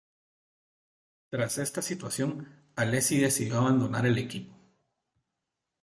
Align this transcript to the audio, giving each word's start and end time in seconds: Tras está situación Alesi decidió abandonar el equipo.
Tras 1.29 1.59
está 1.59 1.83
situación 1.83 2.47
Alesi 2.75 3.19
decidió 3.19 3.59
abandonar 3.59 4.07
el 4.07 4.17
equipo. 4.17 4.55